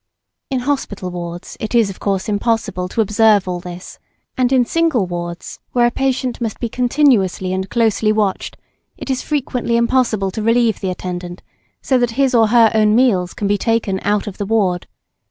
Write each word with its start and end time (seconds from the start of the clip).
In 0.49 0.61
hospital 0.61 1.11
wards 1.11 1.57
it 1.59 1.75
is 1.75 1.91
of 1.91 1.99
course 1.99 2.27
impossible 2.27 2.87
to 2.89 3.01
observe 3.01 3.47
all 3.47 3.59
this; 3.59 3.99
and 4.35 4.51
in 4.51 4.65
single 4.65 5.05
wards, 5.05 5.59
where 5.73 5.85
a 5.85 5.91
patient 5.91 6.41
must 6.41 6.59
be 6.59 6.69
continuously 6.69 7.53
and 7.53 7.69
closely 7.69 8.11
watched, 8.11 8.57
it 8.97 9.11
is 9.11 9.21
frequently 9.21 9.77
impossible 9.77 10.31
to 10.31 10.41
relieve 10.41 10.79
the 10.79 10.89
attendant, 10.89 11.43
so 11.83 11.99
that 11.99 12.09
his 12.17 12.33
or 12.33 12.47
her 12.47 12.71
own 12.73 12.95
meals 12.95 13.35
can 13.35 13.47
be 13.47 13.59
taken 13.59 13.99
out 14.03 14.25
of 14.25 14.39
the 14.39 14.45
ward. 14.47 14.87